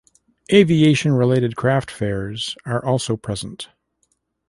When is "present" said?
3.15-3.69